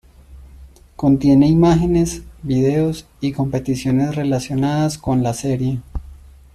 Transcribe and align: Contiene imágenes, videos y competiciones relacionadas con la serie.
Contiene 0.95 1.47
imágenes, 1.47 2.23
videos 2.41 3.05
y 3.19 3.33
competiciones 3.33 4.15
relacionadas 4.15 4.97
con 4.97 5.21
la 5.21 5.35
serie. 5.35 5.79